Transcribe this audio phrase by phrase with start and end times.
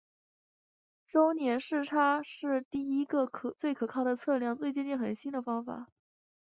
[1.07, 5.89] 周年视差是第一个最可靠的测量最接近恒星的方法。